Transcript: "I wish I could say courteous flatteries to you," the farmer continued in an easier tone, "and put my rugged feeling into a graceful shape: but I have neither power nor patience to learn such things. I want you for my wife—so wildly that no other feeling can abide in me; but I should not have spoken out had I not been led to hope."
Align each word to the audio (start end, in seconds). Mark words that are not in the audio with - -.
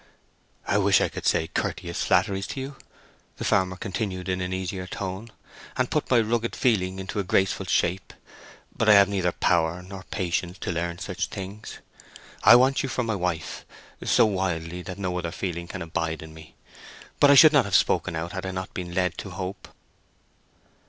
"I 0.65 0.79
wish 0.79 0.99
I 0.99 1.09
could 1.09 1.27
say 1.27 1.45
courteous 1.47 2.03
flatteries 2.03 2.47
to 2.47 2.59
you," 2.59 2.75
the 3.37 3.43
farmer 3.43 3.75
continued 3.75 4.29
in 4.29 4.41
an 4.41 4.51
easier 4.51 4.87
tone, 4.87 5.29
"and 5.77 5.91
put 5.91 6.09
my 6.09 6.19
rugged 6.21 6.55
feeling 6.55 6.97
into 6.97 7.19
a 7.19 7.23
graceful 7.23 7.67
shape: 7.67 8.11
but 8.75 8.89
I 8.89 8.93
have 8.95 9.07
neither 9.07 9.31
power 9.31 9.83
nor 9.83 10.01
patience 10.09 10.57
to 10.61 10.71
learn 10.71 10.97
such 10.97 11.27
things. 11.27 11.81
I 12.43 12.55
want 12.55 12.81
you 12.81 12.89
for 12.89 13.03
my 13.03 13.13
wife—so 13.13 14.25
wildly 14.25 14.81
that 14.81 14.97
no 14.97 15.15
other 15.19 15.29
feeling 15.31 15.67
can 15.67 15.83
abide 15.83 16.23
in 16.23 16.33
me; 16.33 16.55
but 17.19 17.29
I 17.29 17.35
should 17.35 17.53
not 17.53 17.65
have 17.65 17.75
spoken 17.75 18.15
out 18.15 18.31
had 18.31 18.43
I 18.47 18.49
not 18.49 18.73
been 18.73 18.95
led 18.95 19.19
to 19.19 19.29
hope." 19.29 19.67